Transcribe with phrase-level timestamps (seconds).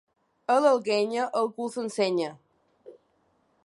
[0.53, 2.35] A l'Alguenya, el cul s'ensenya.